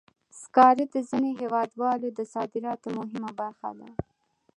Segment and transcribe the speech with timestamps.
[0.41, 3.89] سکاره د ځینو هېوادونو د صادراتو مهمه برخه ده.